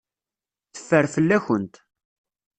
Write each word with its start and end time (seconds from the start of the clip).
Teffer 0.73 1.05
fell-akent. 1.13 1.75